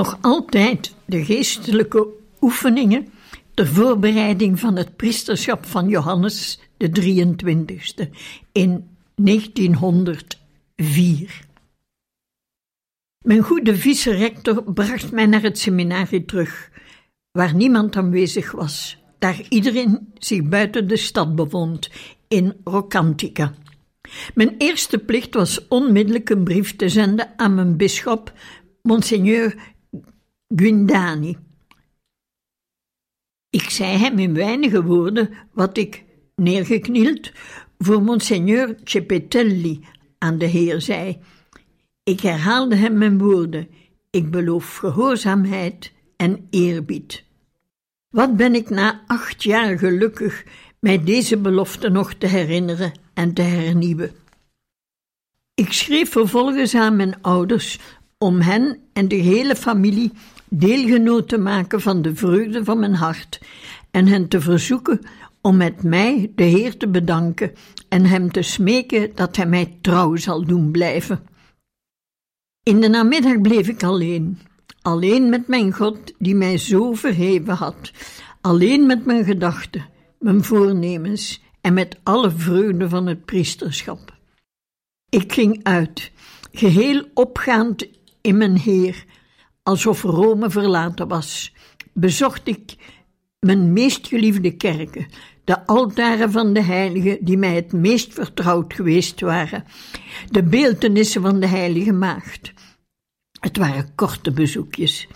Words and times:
Nog 0.00 0.18
altijd 0.20 0.94
de 1.04 1.24
geestelijke 1.24 2.06
oefeningen 2.40 3.08
ter 3.54 3.66
voorbereiding 3.66 4.60
van 4.60 4.76
het 4.76 4.96
priesterschap 4.96 5.66
van 5.66 5.88
Johannes 5.88 6.60
de 6.76 6.90
23e 6.90 8.08
in 8.52 8.88
1904. 9.14 11.40
Mijn 13.24 13.42
goede 13.42 13.76
vice-rector 13.76 14.72
bracht 14.72 15.12
mij 15.12 15.26
naar 15.26 15.42
het 15.42 15.58
seminarie 15.58 16.24
terug, 16.24 16.70
waar 17.30 17.54
niemand 17.54 17.96
aanwezig 17.96 18.50
was, 18.50 18.98
daar 19.18 19.42
iedereen 19.48 20.12
zich 20.18 20.42
buiten 20.42 20.88
de 20.88 20.96
stad 20.96 21.34
bevond, 21.34 21.90
in 22.28 22.56
Rocantica. 22.64 23.54
Mijn 24.34 24.54
eerste 24.58 24.98
plicht 24.98 25.34
was 25.34 25.68
onmiddellijk 25.68 26.30
een 26.30 26.44
brief 26.44 26.76
te 26.76 26.88
zenden 26.88 27.32
aan 27.36 27.54
mijn 27.54 27.76
bisschop, 27.76 28.32
Monseigneur 28.82 29.54
Gundani. 30.56 31.36
Ik 33.50 33.70
zei 33.70 33.96
hem 33.96 34.18
in 34.18 34.34
weinige 34.34 34.82
woorden 34.84 35.30
wat 35.52 35.76
ik, 35.76 36.04
neergeknield, 36.36 37.32
voor 37.78 38.02
Monseigneur 38.02 38.76
Cepetelli 38.84 39.80
aan 40.18 40.38
de 40.38 40.46
Heer 40.46 40.80
zei. 40.80 41.18
Ik 42.02 42.20
herhaalde 42.20 42.76
hem 42.76 42.98
mijn 42.98 43.18
woorden: 43.18 43.68
ik 44.10 44.30
beloof 44.30 44.76
gehoorzaamheid 44.76 45.92
en 46.16 46.46
eerbied. 46.50 47.24
Wat 48.08 48.36
ben 48.36 48.54
ik 48.54 48.70
na 48.70 49.04
acht 49.06 49.42
jaar 49.42 49.78
gelukkig 49.78 50.44
mij 50.80 51.04
deze 51.04 51.36
belofte 51.36 51.88
nog 51.88 52.14
te 52.14 52.26
herinneren 52.26 52.92
en 53.14 53.34
te 53.34 53.42
hernieuwen. 53.42 54.10
Ik 55.54 55.72
schreef 55.72 56.10
vervolgens 56.10 56.74
aan 56.74 56.96
mijn 56.96 57.22
ouders 57.22 57.78
om 58.18 58.40
hen 58.40 58.78
en 58.92 59.08
de 59.08 59.14
hele 59.14 59.56
familie 59.56 60.12
deelgenoot 60.50 61.28
te 61.28 61.38
maken 61.38 61.80
van 61.80 62.02
de 62.02 62.14
vreugde 62.14 62.64
van 62.64 62.78
mijn 62.78 62.94
hart 62.94 63.40
en 63.90 64.06
hen 64.06 64.28
te 64.28 64.40
verzoeken 64.40 65.00
om 65.40 65.56
met 65.56 65.82
mij 65.82 66.32
de 66.34 66.44
Heer 66.44 66.76
te 66.76 66.88
bedanken 66.88 67.52
en 67.88 68.04
hem 68.04 68.32
te 68.32 68.42
smeken 68.42 69.14
dat 69.14 69.36
hij 69.36 69.46
mij 69.46 69.78
trouw 69.80 70.16
zal 70.16 70.44
doen 70.44 70.70
blijven. 70.70 71.28
In 72.62 72.80
de 72.80 72.88
namiddag 72.88 73.40
bleef 73.40 73.68
ik 73.68 73.82
alleen, 73.82 74.38
alleen 74.82 75.28
met 75.28 75.48
mijn 75.48 75.72
God 75.72 76.14
die 76.18 76.34
mij 76.34 76.58
zo 76.58 76.94
verheven 76.94 77.54
had, 77.54 77.92
alleen 78.40 78.86
met 78.86 79.04
mijn 79.04 79.24
gedachten, 79.24 79.86
mijn 80.18 80.44
voornemens 80.44 81.42
en 81.60 81.74
met 81.74 81.98
alle 82.02 82.30
vreugde 82.30 82.88
van 82.88 83.06
het 83.06 83.24
priesterschap. 83.24 84.18
Ik 85.08 85.32
ging 85.32 85.60
uit, 85.62 86.10
geheel 86.52 87.04
opgaand 87.14 87.86
in 88.20 88.36
mijn 88.36 88.56
Heer, 88.56 89.04
alsof 89.62 90.02
Rome 90.02 90.50
verlaten 90.50 91.08
was, 91.08 91.52
bezocht 91.92 92.48
ik 92.48 92.76
mijn 93.40 93.72
meest 93.72 94.06
geliefde 94.06 94.50
kerken, 94.56 95.06
de 95.44 95.66
altaren 95.66 96.30
van 96.30 96.52
de 96.52 96.62
heiligen 96.62 97.18
die 97.20 97.36
mij 97.36 97.54
het 97.54 97.72
meest 97.72 98.12
vertrouwd 98.12 98.74
geweest 98.74 99.20
waren, 99.20 99.64
de 100.30 100.42
beeltenissen 100.42 101.22
van 101.22 101.40
de 101.40 101.46
heilige 101.46 101.92
maagd. 101.92 102.52
Het 103.40 103.56
waren 103.56 103.94
korte 103.94 104.32
bezoekjes. 104.32 105.08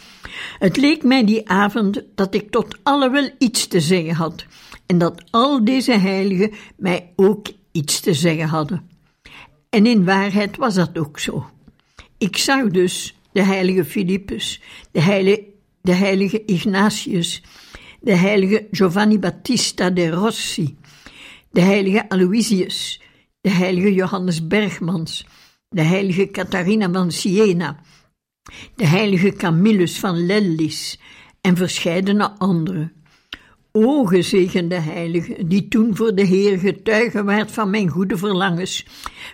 Het 0.58 0.76
leek 0.76 1.02
mij 1.02 1.24
die 1.24 1.48
avond 1.48 2.02
dat 2.14 2.34
ik 2.34 2.50
tot 2.50 2.78
alle 2.82 3.10
wel 3.10 3.30
iets 3.38 3.66
te 3.66 3.80
zeggen 3.80 4.14
had 4.14 4.46
en 4.86 4.98
dat 4.98 5.22
al 5.30 5.64
deze 5.64 5.92
heiligen 5.92 6.52
mij 6.76 7.12
ook 7.16 7.46
iets 7.72 8.00
te 8.00 8.14
zeggen 8.14 8.48
hadden. 8.48 8.88
En 9.70 9.86
in 9.86 10.04
waarheid 10.04 10.56
was 10.56 10.74
dat 10.74 10.98
ook 10.98 11.18
zo. 11.18 11.46
Ik 12.18 12.36
zag 12.36 12.68
dus 12.68 13.14
de 13.34 13.42
heilige 13.42 13.84
Philippus, 13.84 14.60
de 14.92 15.00
heilige, 15.00 15.44
de 15.82 15.92
heilige 15.92 16.42
Ignatius, 16.46 17.42
de 18.00 18.14
heilige 18.14 18.68
Giovanni 18.70 19.18
Battista 19.18 19.90
de 19.90 20.10
Rossi, 20.10 20.76
de 21.50 21.60
heilige 21.60 22.08
Aloysius, 22.08 23.00
de 23.40 23.50
heilige 23.50 23.94
Johannes 23.94 24.46
Bergmans, 24.46 25.26
de 25.68 25.82
heilige 25.82 26.26
Catharina 26.26 26.90
van 26.90 27.12
Siena, 27.12 27.80
de 28.76 28.86
heilige 28.86 29.32
Camillus 29.32 29.98
van 29.98 30.26
Lellis 30.26 30.98
en 31.40 31.56
verscheidene 31.56 32.38
anderen. 32.38 33.03
O 33.76 34.04
gezegende 34.04 34.74
heilige, 34.74 35.46
die 35.46 35.68
toen 35.68 35.96
voor 35.96 36.14
de 36.14 36.22
Heer 36.22 36.58
getuige 36.58 37.24
werd 37.24 37.50
van 37.50 37.70
mijn 37.70 37.88
goede 37.88 38.16
verlangens, 38.16 38.86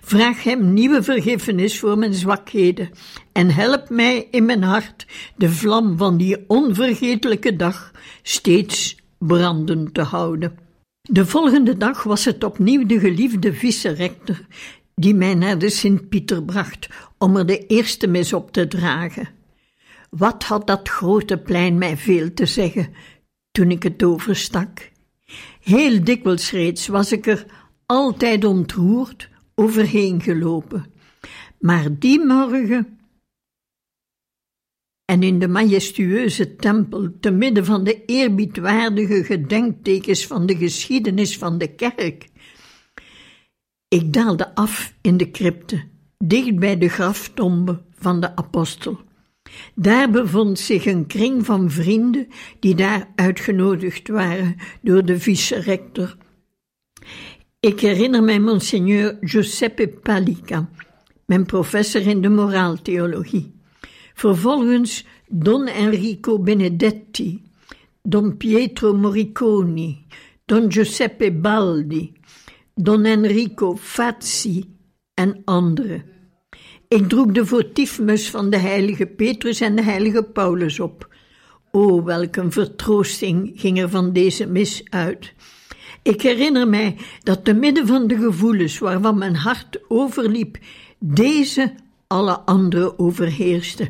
vraag 0.02 0.42
hem 0.42 0.72
nieuwe 0.72 1.02
vergiffenis 1.02 1.78
voor 1.78 1.98
mijn 1.98 2.14
zwakheden 2.14 2.90
en 3.32 3.50
help 3.50 3.90
mij 3.90 4.28
in 4.30 4.44
mijn 4.44 4.62
hart 4.62 5.06
de 5.36 5.50
vlam 5.50 5.96
van 5.96 6.16
die 6.16 6.44
onvergetelijke 6.46 7.56
dag 7.56 7.90
steeds 8.22 8.96
brandend 9.18 9.94
te 9.94 10.02
houden. 10.02 10.58
De 11.02 11.26
volgende 11.26 11.76
dag 11.76 12.02
was 12.02 12.24
het 12.24 12.44
opnieuw 12.44 12.86
de 12.86 12.98
geliefde 12.98 13.54
vice-rector 13.54 14.40
die 14.94 15.14
mij 15.14 15.34
naar 15.34 15.58
de 15.58 15.70
Sint-Pieter 15.70 16.42
bracht 16.42 16.88
om 17.18 17.36
er 17.36 17.46
de 17.46 17.66
eerste 17.66 18.06
mis 18.06 18.32
op 18.32 18.52
te 18.52 18.68
dragen. 18.68 19.28
Wat 20.10 20.44
had 20.44 20.66
dat 20.66 20.88
grote 20.88 21.38
plein 21.38 21.78
mij 21.78 21.96
veel 21.96 22.34
te 22.34 22.46
zeggen 22.46 22.88
toen 23.50 23.70
ik 23.70 23.82
het 23.82 24.02
overstak. 24.02 24.90
Heel 25.60 26.04
dikwijls 26.04 26.50
reeds 26.50 26.86
was 26.86 27.12
ik 27.12 27.26
er 27.26 27.46
altijd 27.86 28.44
ontroerd 28.44 29.28
overheen 29.54 30.20
gelopen. 30.20 30.92
Maar 31.58 31.98
die 31.98 32.24
morgen 32.24 33.00
en 35.04 35.22
in 35.22 35.38
de 35.38 35.48
majestueuze 35.48 36.56
tempel, 36.56 37.18
te 37.20 37.30
midden 37.30 37.64
van 37.64 37.84
de 37.84 38.04
eerbiedwaardige 38.04 39.24
gedenktekens 39.24 40.26
van 40.26 40.46
de 40.46 40.56
geschiedenis 40.56 41.38
van 41.38 41.58
de 41.58 41.74
kerk. 41.74 42.28
Ik 43.88 44.12
daalde 44.12 44.54
af 44.54 44.94
in 45.00 45.16
de 45.16 45.30
crypte, 45.30 45.84
dicht 46.18 46.58
bij 46.58 46.78
de 46.78 46.88
graftombe 46.88 47.82
van 47.92 48.20
de 48.20 48.36
apostel. 48.36 49.00
Daar 49.74 50.10
bevond 50.10 50.58
zich 50.58 50.86
een 50.86 51.06
kring 51.06 51.46
van 51.46 51.70
vrienden 51.70 52.28
die 52.60 52.74
daar 52.74 53.08
uitgenodigd 53.14 54.08
waren 54.08 54.56
door 54.82 55.04
de 55.04 55.18
vice-rector. 55.18 56.16
Ik 57.60 57.80
herinner 57.80 58.22
mij 58.22 58.40
Monseigneur 58.40 59.16
Giuseppe 59.20 59.88
Palica, 59.88 60.68
mijn 61.26 61.46
professor 61.46 62.06
in 62.06 62.20
de 62.20 62.28
moraaltheologie. 62.28 63.54
Vervolgens 64.14 65.06
Don 65.28 65.66
Enrico 65.66 66.38
Benedetti, 66.38 67.42
Don 68.02 68.36
Pietro 68.36 68.94
Morriconi, 68.94 70.06
Don 70.44 70.72
Giuseppe 70.72 71.32
Baldi, 71.32 72.12
Don 72.74 73.04
Enrico 73.04 73.76
Fazzi 73.76 74.64
en 75.14 75.42
anderen. 75.44 76.19
Ik 76.94 77.08
droeg 77.08 77.32
de 77.32 77.46
votiefmus 77.46 78.30
van 78.30 78.50
de 78.50 78.56
heilige 78.56 79.06
Petrus 79.06 79.60
en 79.60 79.76
de 79.76 79.82
heilige 79.82 80.22
Paulus 80.22 80.80
op. 80.80 81.08
O, 81.70 82.04
welk 82.04 82.36
een 82.36 82.52
vertroosting 82.52 83.52
ging 83.54 83.80
er 83.80 83.90
van 83.90 84.12
deze 84.12 84.46
mis 84.46 84.82
uit. 84.88 85.32
Ik 86.02 86.22
herinner 86.22 86.68
mij 86.68 86.96
dat 87.22 87.44
te 87.44 87.52
midden 87.52 87.86
van 87.86 88.06
de 88.06 88.16
gevoelens 88.16 88.78
waarvan 88.78 89.18
mijn 89.18 89.36
hart 89.36 89.80
overliep, 89.88 90.58
deze 90.98 91.74
alle 92.06 92.38
andere 92.38 92.98
overheerste. 92.98 93.88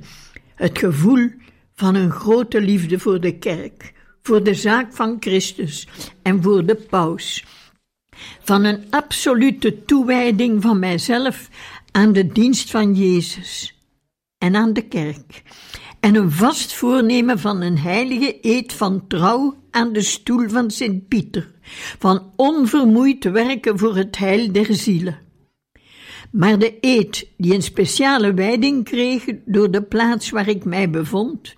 Het 0.55 0.79
gevoel 0.79 1.29
van 1.75 1.94
een 1.94 2.11
grote 2.11 2.61
liefde 2.61 2.99
voor 2.99 3.20
de 3.20 3.38
kerk, 3.38 3.93
voor 4.23 4.43
de 4.43 4.55
zaak 4.55 4.93
van 4.93 5.17
Christus 5.20 5.88
en 6.23 6.43
voor 6.43 6.67
de 6.67 6.75
paus. 6.75 7.44
Van 8.43 8.64
een 8.64 8.85
absolute 8.91 9.85
toewijding 9.85 10.62
van 10.62 10.79
mijzelf 10.79 11.49
aan 11.92 12.12
de 12.12 12.26
dienst 12.26 12.70
van 12.70 12.94
Jezus 12.94 13.75
en 14.38 14.56
aan 14.56 14.72
de 14.72 14.82
kerk, 14.82 15.42
en 16.00 16.14
een 16.14 16.31
vast 16.31 16.72
voornemen 16.72 17.38
van 17.38 17.60
een 17.60 17.78
heilige 17.78 18.38
eed 18.40 18.72
van 18.72 19.06
trouw 19.06 19.62
aan 19.70 19.92
de 19.92 20.02
stoel 20.02 20.48
van 20.48 20.70
Sint 20.70 21.08
Pieter, 21.08 21.50
van 21.98 22.32
onvermoeid 22.37 23.25
werken 23.25 23.78
voor 23.78 23.96
het 23.96 24.19
heil 24.19 24.52
der 24.52 24.75
zielen. 24.75 25.19
maar 26.31 26.58
de 26.58 26.76
eed 26.81 27.28
die 27.37 27.54
een 27.54 27.62
speciale 27.62 28.34
wijding 28.34 28.84
kreeg 28.84 29.25
door 29.44 29.70
de 29.70 29.82
plaats 29.82 30.31
waar 30.31 30.48
ik 30.48 30.64
mij 30.64 30.90
bevond, 30.90 31.54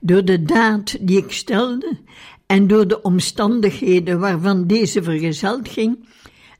door 0.00 0.24
de 0.24 0.42
daad 0.42 0.96
die 1.00 1.18
ik 1.18 1.32
stelde 1.32 1.98
en 2.46 2.66
door 2.66 2.88
de 2.88 3.02
omstandigheden 3.02 4.20
waarvan 4.20 4.66
deze 4.66 5.02
vergezeld 5.02 5.68
ging, 5.68 6.08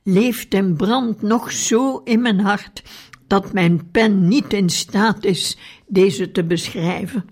leeft 0.03 0.55
en 0.55 0.77
brandt 0.77 1.23
nog 1.23 1.53
zo 1.53 2.01
in 2.05 2.23
mijn 2.23 2.41
hart 2.41 2.83
dat 3.31 3.53
mijn 3.53 3.91
pen 3.91 4.29
niet 4.29 4.53
in 4.53 4.69
staat 4.69 5.25
is 5.25 5.57
deze 5.87 6.31
te 6.31 6.45
beschrijven. 6.45 7.25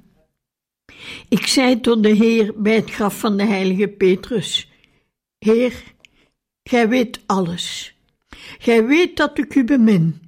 Ik 1.29 1.47
zei 1.47 1.81
tot 1.81 2.03
de 2.03 2.09
Heer 2.09 2.53
bij 2.57 2.75
het 2.75 2.91
graf 2.91 3.19
van 3.19 3.37
de 3.37 3.45
heilige 3.45 3.89
Petrus: 3.89 4.71
Heer, 5.39 5.83
gij 6.63 6.89
weet 6.89 7.21
alles. 7.27 7.97
Gij 8.59 8.87
weet 8.87 9.17
dat 9.17 9.39
ik 9.39 9.55
u 9.55 9.65
bemin. 9.65 10.21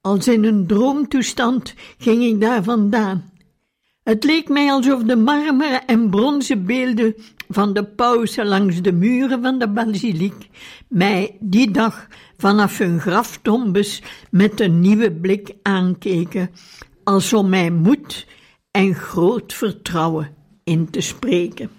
Als 0.00 0.28
in 0.28 0.44
een 0.44 0.66
droomtoestand 0.66 1.74
ging 1.98 2.22
ik 2.22 2.40
daar 2.40 2.62
vandaan. 2.62 3.32
Het 4.02 4.24
leek 4.24 4.48
mij 4.48 4.70
alsof 4.70 5.02
de 5.02 5.16
marmeren 5.16 5.86
en 5.86 6.10
bronzen 6.10 6.66
beelden 6.66 7.14
van 7.48 7.72
de 7.72 7.84
pausen 7.84 8.46
langs 8.46 8.82
de 8.82 8.92
muren 8.92 9.42
van 9.42 9.58
de 9.58 9.68
basiliek 9.68 10.48
mij 10.88 11.36
die 11.40 11.70
dag 11.70 12.06
vanaf 12.36 12.78
hun 12.78 13.00
graftombes 13.00 14.02
met 14.30 14.60
een 14.60 14.80
nieuwe 14.80 15.12
blik 15.12 15.54
aankeken, 15.62 16.50
als 17.04 17.32
om 17.32 17.48
mij 17.48 17.70
moed 17.70 18.26
en 18.70 18.94
groot 18.94 19.52
vertrouwen 19.52 20.34
in 20.64 20.90
te 20.90 21.00
spreken. 21.00 21.70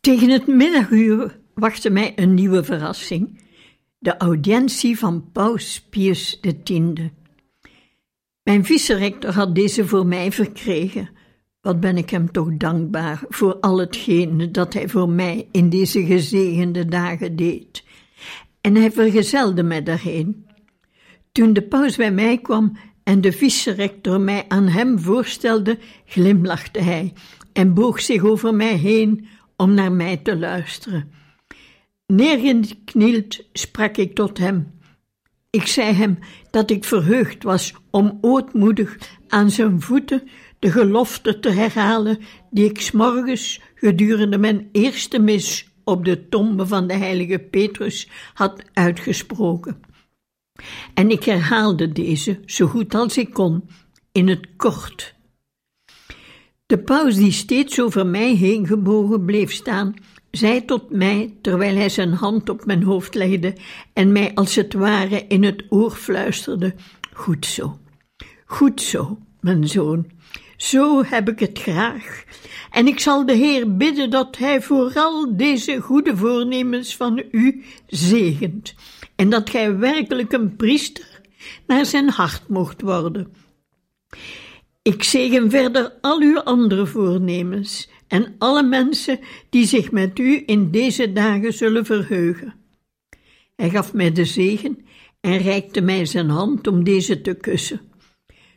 Tegen 0.00 0.30
het 0.30 0.46
middaguur 0.46 1.38
wachtte 1.54 1.90
mij 1.90 2.12
een 2.16 2.34
nieuwe 2.34 2.64
verrassing: 2.64 3.40
de 3.98 4.16
audiëntie 4.16 4.98
van 4.98 5.30
Paus 5.32 5.86
Pius 5.90 6.40
X. 6.40 6.72
Mijn 8.42 8.64
vicerector 8.64 9.32
had 9.32 9.54
deze 9.54 9.86
voor 9.86 10.06
mij 10.06 10.32
verkregen. 10.32 11.08
Wat 11.64 11.80
ben 11.80 11.96
ik 11.96 12.10
hem 12.10 12.32
toch 12.32 12.56
dankbaar 12.56 13.22
voor 13.28 13.54
al 13.54 13.78
hetgeen 13.78 14.52
dat 14.52 14.74
hij 14.74 14.88
voor 14.88 15.08
mij 15.08 15.48
in 15.50 15.68
deze 15.68 16.04
gezegende 16.04 16.86
dagen 16.86 17.36
deed. 17.36 17.84
En 18.60 18.74
hij 18.74 18.90
vergezelde 18.90 19.62
mij 19.62 19.82
daarheen. 19.82 20.46
Toen 21.32 21.52
de 21.52 21.62
paus 21.62 21.96
bij 21.96 22.12
mij 22.12 22.38
kwam 22.38 22.76
en 23.04 23.20
de 23.20 23.32
vicerector 23.32 24.20
mij 24.20 24.44
aan 24.48 24.68
hem 24.68 24.98
voorstelde, 24.98 25.78
glimlachte 26.06 26.80
hij 26.80 27.12
en 27.52 27.74
boog 27.74 28.00
zich 28.00 28.24
over 28.24 28.54
mij 28.54 28.74
heen 28.74 29.26
om 29.56 29.74
naar 29.74 29.92
mij 29.92 30.16
te 30.16 30.36
luisteren. 30.36 31.10
Neergeknield 32.06 33.40
sprak 33.52 33.96
ik 33.96 34.14
tot 34.14 34.38
hem. 34.38 34.72
Ik 35.50 35.66
zei 35.66 35.92
hem 35.92 36.18
dat 36.50 36.70
ik 36.70 36.84
verheugd 36.84 37.42
was 37.42 37.74
om 37.90 38.18
ootmoedig 38.20 38.98
aan 39.28 39.50
zijn 39.50 39.80
voeten 39.80 40.22
de 40.64 40.70
gelofte 40.70 41.40
te 41.40 41.50
herhalen 41.50 42.18
die 42.50 42.64
ik 42.64 42.92
morgens 42.92 43.60
gedurende 43.74 44.38
mijn 44.38 44.68
eerste 44.72 45.18
mis 45.18 45.68
op 45.84 46.04
de 46.04 46.28
tombe 46.28 46.66
van 46.66 46.86
de 46.86 46.94
heilige 46.94 47.38
Petrus 47.38 48.08
had 48.34 48.62
uitgesproken. 48.72 49.80
En 50.94 51.10
ik 51.10 51.24
herhaalde 51.24 51.92
deze 51.92 52.40
zo 52.46 52.66
goed 52.66 52.94
als 52.94 53.18
ik 53.18 53.32
kon, 53.32 53.68
in 54.12 54.28
het 54.28 54.46
kort. 54.56 55.14
De 56.66 56.78
paus, 56.78 57.14
die 57.14 57.32
steeds 57.32 57.80
over 57.80 58.06
mij 58.06 58.34
heen 58.34 58.66
gebogen 58.66 59.24
bleef 59.24 59.52
staan, 59.52 59.94
zei 60.30 60.64
tot 60.64 60.90
mij, 60.90 61.36
terwijl 61.42 61.76
hij 61.76 61.88
zijn 61.88 62.12
hand 62.12 62.48
op 62.48 62.64
mijn 62.64 62.82
hoofd 62.82 63.14
legde 63.14 63.56
en 63.92 64.12
mij 64.12 64.34
als 64.34 64.54
het 64.54 64.72
ware 64.72 65.26
in 65.26 65.42
het 65.42 65.64
oor 65.68 65.90
fluisterde: 65.90 66.74
Goed 67.12 67.46
zo, 67.46 67.78
goed 68.44 68.80
zo, 68.80 69.18
mijn 69.40 69.68
zoon. 69.68 70.22
Zo 70.56 71.04
heb 71.04 71.28
ik 71.28 71.38
het 71.38 71.58
graag. 71.58 72.24
En 72.70 72.86
ik 72.86 73.00
zal 73.00 73.26
de 73.26 73.32
Heer 73.32 73.76
bidden 73.76 74.10
dat 74.10 74.36
Hij 74.36 74.62
vooral 74.62 75.36
deze 75.36 75.80
goede 75.80 76.16
voornemens 76.16 76.96
van 76.96 77.22
u 77.30 77.64
zegent, 77.86 78.74
en 79.16 79.30
dat 79.30 79.50
Gij 79.50 79.76
werkelijk 79.76 80.32
een 80.32 80.56
priester 80.56 81.20
naar 81.66 81.86
zijn 81.86 82.08
hart 82.08 82.48
mocht 82.48 82.80
worden. 82.80 83.32
Ik 84.82 85.02
zegen 85.02 85.50
verder 85.50 85.92
al 86.00 86.20
uw 86.20 86.40
andere 86.40 86.86
voornemens 86.86 87.88
en 88.08 88.34
alle 88.38 88.62
mensen 88.62 89.18
die 89.50 89.66
zich 89.66 89.90
met 89.90 90.18
u 90.18 90.42
in 90.46 90.70
deze 90.70 91.12
dagen 91.12 91.52
zullen 91.52 91.84
verheugen. 91.84 92.54
Hij 93.56 93.70
gaf 93.70 93.92
mij 93.92 94.12
de 94.12 94.24
zegen 94.24 94.86
en 95.20 95.38
reikte 95.38 95.80
mij 95.80 96.04
zijn 96.04 96.28
hand 96.28 96.66
om 96.66 96.84
deze 96.84 97.20
te 97.20 97.34
kussen. 97.34 97.80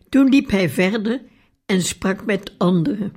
Toen 0.09 0.29
liep 0.29 0.49
hij 0.49 0.69
verder 0.69 1.21
en 1.67 1.81
sprak 1.81 2.25
met 2.25 2.53
anderen. 2.57 3.13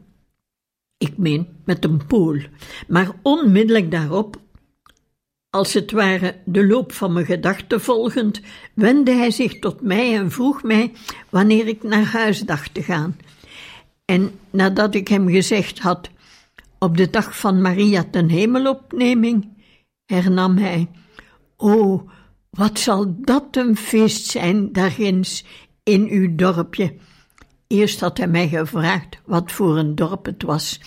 Ik 0.99 1.19
meen 1.19 1.49
met 1.65 1.85
een 1.85 2.07
pool, 2.07 2.39
maar 2.89 3.11
onmiddellijk 3.23 3.91
daarop, 3.91 4.41
als 5.51 5.73
het 5.73 5.91
ware 5.91 6.37
de 6.45 6.67
loop 6.67 6.93
van 6.93 7.13
mijn 7.13 7.27
gedachten 7.27 7.81
volgend, 7.81 8.41
wendde 8.75 9.13
hij 9.13 9.31
zich 9.31 9.59
tot 9.59 9.81
mij 9.81 10.17
en 10.17 10.31
vroeg 10.31 10.63
mij 10.63 10.93
wanneer 11.29 11.67
ik 11.67 11.83
naar 11.83 12.05
huis 12.05 12.41
dacht 12.41 12.75
te 12.75 12.83
gaan. 12.83 13.17
En 14.05 14.31
nadat 14.51 14.95
ik 14.95 15.09
hem 15.09 15.29
gezegd 15.29 15.79
had 15.79 16.11
op 16.79 16.97
de 16.97 17.11
dag 17.11 17.39
van 17.39 17.61
Maria 17.61 18.05
ten 18.11 18.29
hemelopneming, 18.29 19.49
hernam 20.07 20.57
hij: 20.57 20.89
O, 21.57 22.05
wat 22.51 22.79
zal 22.79 23.15
dat 23.21 23.57
een 23.57 23.77
feest 23.77 24.27
zijn 24.27 24.73
daarginds 24.73 25.45
in 25.83 26.09
uw 26.09 26.35
dorpje. 26.35 26.95
Eerst 27.73 28.01
had 28.01 28.19
hij 28.19 28.29
mij 28.29 28.49
gevraagd 28.49 29.21
wat 29.25 29.53
voor 29.53 29.79
een 29.79 29.95
dorp 29.95 30.27
het 30.27 30.43
was. 30.43 30.81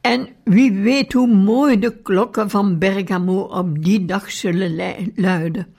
En 0.00 0.28
wie 0.44 0.72
weet 0.72 1.12
hoe 1.12 1.34
mooi 1.34 1.78
de 1.78 2.02
klokken 2.02 2.50
van 2.50 2.78
Bergamo 2.78 3.40
op 3.40 3.84
die 3.84 4.04
dag 4.04 4.30
zullen 4.30 5.10
luiden. 5.14 5.74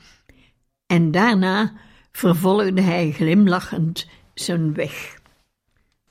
En 0.85 1.11
daarna 1.11 1.73
vervolgde 2.11 2.81
hij 2.81 3.11
glimlachend 3.11 4.07
zijn 4.33 4.73
weg. 4.73 5.17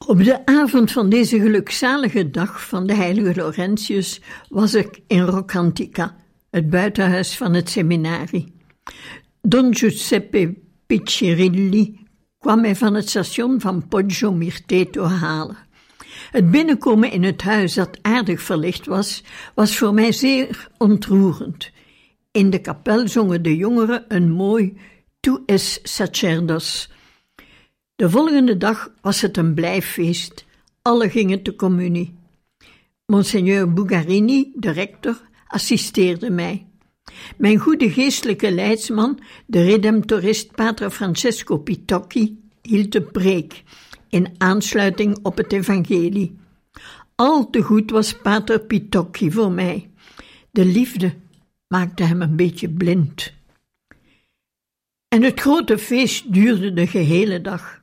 Op 0.06 0.24
de 0.24 0.46
avond 0.46 0.92
van 0.92 1.08
deze 1.08 1.40
gelukzalige 1.40 2.30
dag 2.30 2.68
van 2.68 2.86
de 2.86 2.94
heilige 2.94 3.34
Laurentius 3.34 4.20
was 4.48 4.74
ik 4.74 5.00
in 5.06 5.22
Rocantica, 5.22 6.16
het 6.50 6.70
buitenhuis 6.70 7.36
van 7.36 7.54
het 7.54 7.70
seminarie. 7.70 8.54
Don 9.40 9.74
Giuseppe 9.74 10.54
Piccirilli 10.86 12.06
kwam 12.38 12.60
mij 12.60 12.76
van 12.76 12.94
het 12.94 13.08
station 13.08 13.60
van 13.60 13.88
Poggio 13.88 14.32
Mirteto 14.32 15.04
halen. 15.04 15.56
Het 16.30 16.50
binnenkomen 16.50 17.10
in 17.10 17.22
het 17.22 17.42
huis 17.42 17.74
dat 17.74 17.98
aardig 18.02 18.42
verlicht 18.42 18.86
was, 18.86 19.22
was 19.54 19.76
voor 19.76 19.94
mij 19.94 20.12
zeer 20.12 20.68
ontroerend. 20.78 21.70
In 22.30 22.50
de 22.50 22.60
kapel 22.60 23.08
zongen 23.08 23.42
de 23.42 23.56
jongeren 23.56 24.04
een 24.08 24.30
mooi 24.30 24.76
Tu 25.20 25.42
es 25.46 25.80
sacerdos, 25.82 26.88
de 27.98 28.10
volgende 28.10 28.56
dag 28.56 28.90
was 29.00 29.20
het 29.20 29.36
een 29.36 29.54
blijffeest. 29.54 30.44
Alle 30.82 31.10
gingen 31.10 31.42
te 31.42 31.54
communie. 31.54 32.14
Monseigneur 33.06 33.72
Bugarini, 33.72 34.52
de 34.54 34.70
rector, 34.70 35.20
assisteerde 35.46 36.30
mij. 36.30 36.67
Mijn 37.36 37.58
goede 37.58 37.90
geestelijke 37.90 38.50
leidsman, 38.50 39.18
de 39.46 39.62
redemptorist 39.64 40.54
Pater 40.54 40.90
Francesco 40.90 41.58
Pitocchi, 41.58 42.40
hield 42.62 42.92
de 42.92 43.02
preek 43.02 43.62
in 44.08 44.34
aansluiting 44.38 45.18
op 45.22 45.36
het 45.36 45.52
evangelie. 45.52 46.36
Al 47.14 47.50
te 47.50 47.62
goed 47.62 47.90
was 47.90 48.12
Pater 48.12 48.60
Pitocchi 48.60 49.30
voor 49.30 49.52
mij. 49.52 49.90
De 50.50 50.64
liefde 50.64 51.14
maakte 51.68 52.02
hem 52.02 52.22
een 52.22 52.36
beetje 52.36 52.68
blind. 52.68 53.32
En 55.08 55.22
het 55.22 55.40
grote 55.40 55.78
feest 55.78 56.32
duurde 56.32 56.72
de 56.72 56.86
gehele 56.86 57.40
dag. 57.40 57.82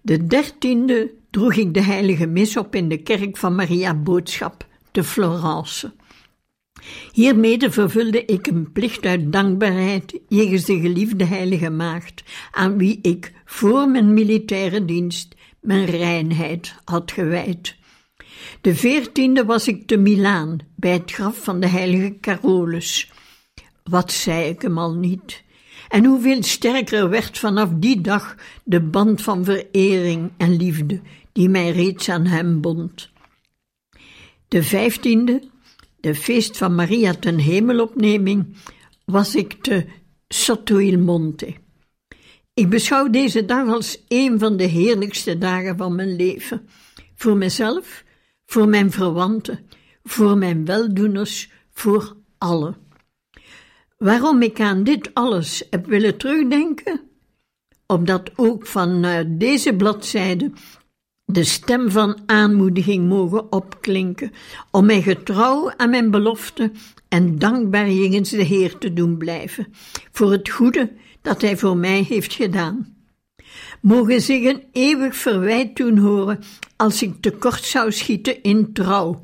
De 0.00 0.26
dertiende 0.26 1.14
droeg 1.30 1.54
ik 1.54 1.74
de 1.74 1.82
heilige 1.82 2.26
mis 2.26 2.56
op 2.56 2.74
in 2.74 2.88
de 2.88 3.02
kerk 3.02 3.36
van 3.36 3.54
Maria 3.54 3.94
Boodschap 3.94 4.66
te 4.90 5.04
Florence. 5.04 5.92
Hiermede 7.12 7.70
vervulde 7.70 8.24
ik 8.24 8.46
een 8.46 8.72
plicht 8.72 9.04
uit 9.04 9.32
dankbaarheid 9.32 10.20
jegens 10.28 10.64
de 10.64 10.80
geliefde 10.80 11.24
heilige 11.24 11.70
maagd, 11.70 12.22
aan 12.50 12.78
wie 12.78 12.98
ik 13.02 13.32
voor 13.44 13.88
mijn 13.88 14.14
militaire 14.14 14.84
dienst 14.84 15.34
mijn 15.60 15.84
reinheid 15.84 16.74
had 16.84 17.12
gewijd. 17.12 17.76
De 18.60 18.74
veertiende 18.74 19.44
was 19.44 19.68
ik 19.68 19.86
te 19.86 19.96
Milaan, 19.96 20.58
bij 20.76 20.92
het 20.92 21.12
graf 21.12 21.44
van 21.44 21.60
de 21.60 21.66
heilige 21.66 22.16
Carolus. 22.20 23.12
Wat 23.82 24.12
zei 24.12 24.48
ik 24.48 24.62
hem 24.62 24.78
al 24.78 24.94
niet? 24.94 25.42
En 25.88 26.04
hoeveel 26.04 26.42
sterker 26.42 27.08
werd 27.08 27.38
vanaf 27.38 27.70
die 27.74 28.00
dag 28.00 28.36
de 28.64 28.80
band 28.80 29.22
van 29.22 29.44
verering 29.44 30.32
en 30.36 30.56
liefde 30.56 31.00
die 31.32 31.48
mij 31.48 31.70
reeds 31.70 32.08
aan 32.08 32.26
hem 32.26 32.60
bond. 32.60 33.10
De 34.48 34.62
vijftiende, 34.62 35.42
de 36.04 36.14
feest 36.14 36.56
van 36.56 36.74
Maria 36.74 37.14
ten 37.14 37.38
hemelopneming, 37.38 38.56
was 39.04 39.34
ik 39.34 39.62
te 39.62 39.84
sotto 40.28 40.76
il 40.78 40.98
monte. 40.98 41.54
Ik 42.54 42.68
beschouw 42.68 43.10
deze 43.10 43.44
dag 43.44 43.68
als 43.68 44.04
een 44.08 44.38
van 44.38 44.56
de 44.56 44.64
heerlijkste 44.64 45.38
dagen 45.38 45.76
van 45.76 45.94
mijn 45.94 46.16
leven. 46.16 46.68
Voor 47.14 47.36
mezelf, 47.36 48.04
voor 48.46 48.68
mijn 48.68 48.90
verwanten, 48.90 49.58
voor 50.02 50.38
mijn 50.38 50.64
weldoeners, 50.64 51.50
voor 51.72 52.16
allen. 52.38 52.76
Waarom 53.98 54.42
ik 54.42 54.60
aan 54.60 54.84
dit 54.84 55.14
alles 55.14 55.66
heb 55.70 55.86
willen 55.86 56.16
terugdenken? 56.16 57.00
Omdat 57.86 58.30
ook 58.36 58.66
vanuit 58.66 59.40
deze 59.40 59.74
bladzijde 59.76 60.52
de 61.24 61.44
stem 61.44 61.90
van 61.90 62.18
aanmoediging 62.26 63.08
mogen 63.08 63.52
opklinken, 63.52 64.32
om 64.70 64.86
mij 64.86 65.02
getrouw 65.02 65.72
aan 65.76 65.90
mijn 65.90 66.10
belofte 66.10 66.70
en 67.08 67.38
dankbaar 67.38 67.90
jegens 67.90 68.30
de 68.30 68.42
Heer 68.42 68.78
te 68.78 68.92
doen 68.92 69.16
blijven, 69.16 69.66
voor 70.12 70.32
het 70.32 70.48
goede 70.48 70.92
dat 71.22 71.40
Hij 71.40 71.56
voor 71.56 71.76
mij 71.76 72.04
heeft 72.08 72.32
gedaan. 72.32 72.96
Mogen 73.80 74.20
zich 74.20 74.44
een 74.44 74.62
eeuwig 74.72 75.16
verwijt 75.16 75.76
doen 75.76 75.98
horen 75.98 76.38
als 76.76 77.02
ik 77.02 77.20
tekort 77.20 77.64
zou 77.64 77.92
schieten 77.92 78.42
in 78.42 78.72
trouw, 78.72 79.20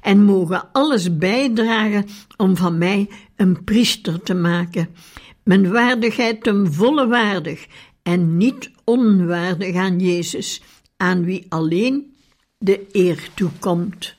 en 0.00 0.24
mogen 0.24 0.68
alles 0.72 1.16
bijdragen 1.16 2.06
om 2.36 2.56
van 2.56 2.78
mij 2.78 3.08
een 3.36 3.64
priester 3.64 4.22
te 4.22 4.34
maken, 4.34 4.88
mijn 5.44 5.70
waardigheid 5.70 6.42
ten 6.42 6.72
volle 6.72 7.06
waardig 7.06 7.66
en 8.02 8.36
niet 8.36 8.70
onwaardig 8.84 9.76
aan 9.76 9.98
Jezus, 9.98 10.62
aan 11.02 11.24
wie 11.24 11.46
alleen 11.48 12.14
de 12.58 12.86
eer 12.92 13.28
toekomt. 13.34 14.14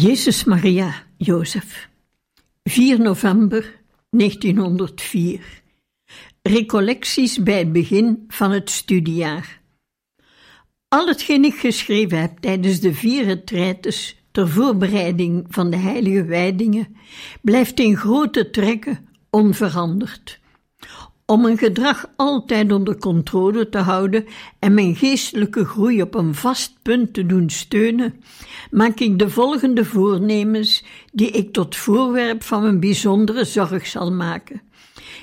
Jezus 0.00 0.44
Maria 0.44 0.94
Jozef. 1.16 1.88
4 2.64 3.00
november 3.00 3.80
1904 4.10 5.62
Recollecties 6.42 7.42
bij 7.42 7.58
het 7.58 7.72
begin 7.72 8.24
van 8.28 8.50
het 8.50 8.70
studiejaar. 8.70 9.60
Al 10.88 11.06
hetgeen 11.06 11.44
ik 11.44 11.54
geschreven 11.54 12.20
heb 12.20 12.38
tijdens 12.38 12.80
de 12.80 12.94
vier 12.94 13.24
retraites 13.24 14.22
ter 14.30 14.48
voorbereiding 14.48 15.46
van 15.48 15.70
de 15.70 15.76
heilige 15.76 16.24
wijdingen 16.24 16.96
blijft 17.42 17.80
in 17.80 17.96
grote 17.96 18.50
trekken 18.50 19.08
onveranderd 19.30 20.40
om 21.30 21.40
mijn 21.40 21.58
gedrag 21.58 22.06
altijd 22.16 22.72
onder 22.72 22.98
controle 22.98 23.68
te 23.68 23.78
houden 23.78 24.26
en 24.58 24.74
mijn 24.74 24.96
geestelijke 24.96 25.64
groei 25.64 26.02
op 26.02 26.14
een 26.14 26.34
vast 26.34 26.78
punt 26.82 27.14
te 27.14 27.26
doen 27.26 27.50
steunen, 27.50 28.14
maak 28.70 29.00
ik 29.00 29.18
de 29.18 29.30
volgende 29.30 29.84
voornemens 29.84 30.84
die 31.12 31.30
ik 31.30 31.52
tot 31.52 31.76
voorwerp 31.76 32.42
van 32.42 32.62
mijn 32.62 32.80
bijzondere 32.80 33.44
zorg 33.44 33.86
zal 33.86 34.12
maken. 34.12 34.62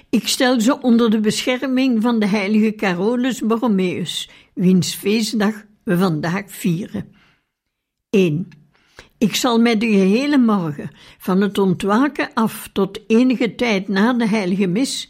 Ik 0.10 0.28
stel 0.28 0.62
ze 0.62 0.82
onder 0.82 1.10
de 1.10 1.20
bescherming 1.20 2.02
van 2.02 2.20
de 2.20 2.28
heilige 2.28 2.76
Carolus 2.76 3.42
Borromeus, 3.42 4.30
wiens 4.54 4.94
feestdag 4.94 5.54
we 5.84 5.98
vandaag 5.98 6.44
vieren. 6.48 7.12
1. 8.10 8.48
Ik 9.18 9.36
zal 9.36 9.60
mij 9.60 9.78
de 9.78 9.88
gehele 9.88 10.38
morgen, 10.38 10.90
van 11.18 11.42
het 11.42 11.58
ontwaken 11.58 12.30
af 12.34 12.70
tot 12.74 13.00
enige 13.08 13.56
tijd 13.56 13.88
na 13.88 14.14
de 14.14 14.28
heilige 14.28 14.68
mis, 14.68 15.10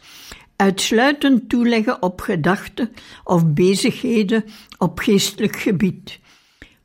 uitsluitend 0.58 1.48
toeleggen 1.48 2.02
op 2.02 2.20
gedachten 2.20 2.92
of 3.24 3.46
bezigheden 3.46 4.44
op 4.78 4.98
geestelijk 4.98 5.56
gebied. 5.56 6.20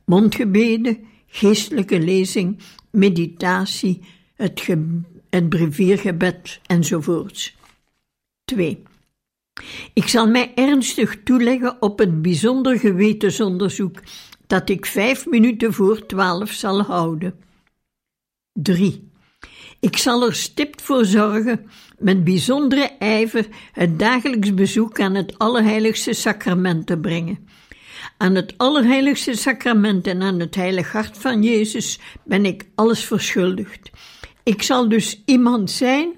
Mondgebeden, 0.04 0.98
geestelijke 1.26 2.00
lezing, 2.00 2.58
meditatie, 2.90 4.00
het, 4.34 4.60
ge 4.60 5.00
het 5.30 5.48
breviergebed 5.48 6.60
enzovoorts. 6.66 7.56
2. 8.44 8.82
Ik 9.92 10.08
zal 10.08 10.26
mij 10.26 10.52
ernstig 10.54 11.22
toeleggen 11.22 11.82
op 11.82 11.98
het 11.98 12.22
bijzonder 12.22 12.78
gewetensonderzoek 12.78 14.02
dat 14.46 14.68
ik 14.68 14.86
vijf 14.86 15.26
minuten 15.26 15.72
voor 15.72 16.06
twaalf 16.06 16.50
zal 16.50 16.82
houden. 16.82 17.34
3. 18.52 19.12
Ik 19.84 19.96
zal 19.96 20.26
er 20.26 20.34
stipt 20.34 20.82
voor 20.82 21.04
zorgen 21.04 21.70
met 21.98 22.24
bijzondere 22.24 22.90
ijver 22.98 23.46
het 23.72 23.98
dagelijks 23.98 24.54
bezoek 24.54 25.00
aan 25.00 25.14
het 25.14 25.38
Allerheiligste 25.38 26.12
Sacrament 26.12 26.86
te 26.86 26.98
brengen. 26.98 27.48
Aan 28.16 28.34
het 28.34 28.54
Allerheiligste 28.56 29.34
Sacrament 29.34 30.06
en 30.06 30.22
aan 30.22 30.40
het 30.40 30.54
Heilig 30.54 30.92
Hart 30.92 31.18
van 31.18 31.42
Jezus 31.42 31.98
ben 32.22 32.44
ik 32.44 32.68
alles 32.74 33.04
verschuldigd. 33.04 33.90
Ik 34.42 34.62
zal 34.62 34.88
dus 34.88 35.22
iemand 35.24 35.70
zijn 35.70 36.12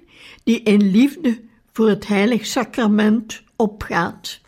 die 0.44 0.62
in 0.62 0.90
liefde 0.90 1.40
voor 1.72 1.88
het 1.88 2.06
Heilig 2.06 2.46
Sacrament 2.46 3.42
opgaat. 3.56 4.40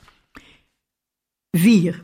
4. 1.50 2.02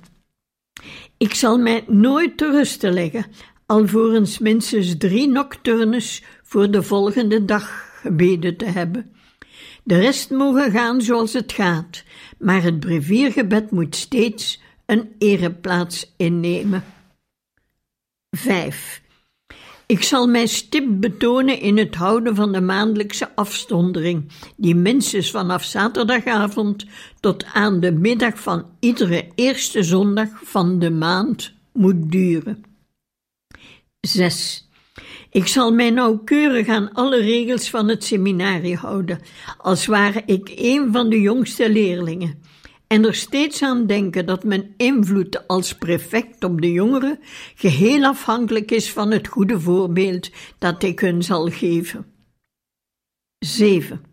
Ik 1.16 1.35
zal 1.35 1.59
mij 1.59 1.85
nooit 1.87 2.37
te 2.37 2.50
rusten 2.50 2.92
leggen, 2.92 3.26
alvorens 3.66 4.38
minstens 4.38 4.97
drie 4.99 5.28
nocturnes 5.28 6.23
voor 6.42 6.71
de 6.71 6.83
volgende 6.83 7.44
dag 7.44 7.92
gebeden 8.00 8.56
te 8.56 8.64
hebben. 8.64 9.12
De 9.83 9.99
rest 9.99 10.30
mogen 10.30 10.71
gaan 10.71 11.00
zoals 11.00 11.33
het 11.33 11.52
gaat, 11.52 12.04
maar 12.38 12.62
het 12.62 12.80
breviergebed 12.80 13.71
moet 13.71 13.97
steeds 13.97 14.62
een 14.87 15.14
ereplaats 15.18 16.14
innemen. 16.16 16.85
5. 18.30 19.02
Ik 19.87 20.02
zal 20.02 20.26
mij 20.26 20.47
stip 20.47 21.00
betonen 21.00 21.61
in 21.61 21.78
het 21.78 21.94
houden 21.94 22.35
van 22.35 22.52
de 22.52 22.61
maandelijkse 22.61 23.35
afstondering, 23.35 24.33
die 24.56 24.75
minstens 24.75 25.30
vanaf 25.30 25.64
zaterdagavond 25.64 26.87
tot 27.21 27.44
aan 27.44 27.80
de 27.80 27.92
middag 27.92 28.40
van 28.40 28.66
iedere 28.80 29.28
eerste 29.35 29.83
zondag 29.83 30.28
van 30.42 30.78
de 30.78 30.90
maand 30.90 31.54
moet 31.73 32.11
duren. 32.12 32.74
6. 34.06 34.68
Ik 35.30 35.46
zal 35.46 35.73
mij 35.73 35.90
nauwkeurig 35.90 36.68
aan 36.68 36.92
alle 36.92 37.20
regels 37.20 37.70
van 37.70 37.88
het 37.88 38.04
seminarie 38.04 38.76
houden, 38.76 39.20
als 39.58 39.87
ware 39.87 40.23
ik 40.26 40.52
een 40.56 40.92
van 40.92 41.11
de 41.11 41.20
jongste 41.20 41.70
leerlingen 41.70 42.42
en 42.87 43.04
er 43.04 43.14
steeds 43.14 43.62
aan 43.62 43.87
denken 43.87 44.26
dat 44.26 44.44
mijn 44.44 44.75
invloed 44.76 45.49
als 45.49 45.75
prefect 45.75 46.44
op 46.44 46.61
de 46.61 46.73
jongeren 46.73 47.18
geheel 47.54 48.04
afhankelijk 48.04 48.70
is 48.70 48.92
van 48.92 49.11
het 49.11 49.28
goede 49.28 49.61
voorbeeld 49.61 50.30
dat 50.58 50.82
ik 50.82 51.00
hun 51.00 51.23
zal 51.23 51.49
geven. 51.50 52.06
7. 53.38 54.04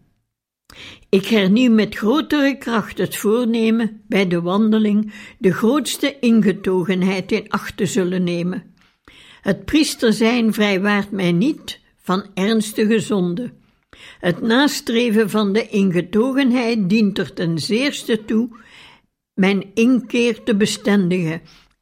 Ik 1.09 1.25
hernieuw 1.25 1.71
met 1.71 1.95
grotere 1.95 2.57
kracht 2.57 2.97
het 2.97 3.15
voornemen 3.15 4.01
bij 4.07 4.27
de 4.27 4.41
wandeling 4.41 5.13
de 5.39 5.53
grootste 5.53 6.19
ingetogenheid 6.19 7.31
in 7.31 7.49
acht 7.49 7.77
te 7.77 7.85
zullen 7.85 8.23
nemen. 8.23 8.73
Het 9.41 9.65
priester 9.65 10.13
zijn 10.13 10.53
vrijwaart 10.53 11.11
mij 11.11 11.31
niet 11.31 11.79
van 12.01 12.25
ernstige 12.33 12.99
zonde. 12.99 13.53
Het 14.19 14.41
nastreven 14.41 15.29
van 15.29 15.53
de 15.53 15.67
ingetogenheid 15.67 16.89
dient 16.89 17.17
er 17.17 17.33
ten 17.33 17.59
zeerste 17.59 18.25
toe 18.25 18.49
mijn 19.33 19.71
inkeer 19.73 20.43
te 20.43 20.55
bestendigen 20.55 21.41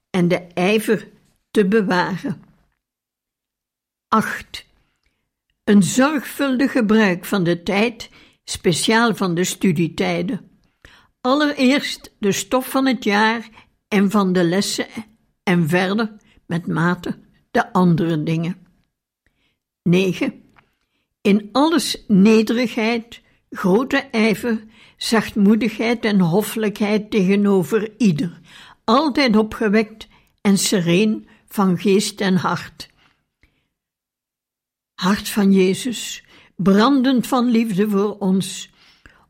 en 0.10 0.28
de 0.28 0.38
ijver 0.54 1.08
te 1.52 1.68
bewaren. 1.68 2.44
8. 4.08 4.66
Een 5.64 5.84
zorgvuldig 5.84 6.72
gebruik 6.72 7.26
van 7.26 7.44
de 7.44 7.64
tijd, 7.64 8.10
speciaal 8.44 9.16
van 9.16 9.36
de 9.36 9.44
studietijden. 9.44 10.50
Allereerst 11.22 12.16
de 12.20 12.32
stof 12.32 12.70
van 12.70 12.86
het 12.86 13.04
jaar 13.04 13.50
en 13.88 14.12
van 14.12 14.34
de 14.34 14.44
lessen 14.44 14.88
en 15.44 15.68
verder, 15.68 16.12
met 16.46 16.68
mate, 16.68 17.20
de 17.52 17.74
andere 17.74 18.24
dingen. 18.24 18.68
9. 19.84 20.44
In 21.22 21.50
alles 21.52 22.04
nederigheid, 22.08 23.22
grote 23.50 23.98
ijver, 23.98 24.64
zachtmoedigheid 24.98 26.06
en 26.06 26.20
hoffelijkheid 26.20 27.12
tegenover 27.12 27.92
ieder, 27.98 28.40
altijd 28.84 29.36
opgewekt 29.36 30.08
en 30.42 30.58
sereen 30.58 31.28
van 31.48 31.78
geest 31.78 32.22
en 32.22 32.36
hart. 32.36 32.90
Hart 34.94 35.30
van 35.30 35.52
Jezus, 35.52 36.24
brandend 36.56 37.28
van 37.28 37.46
liefde 37.46 37.90
voor 37.90 38.18
ons, 38.18 38.70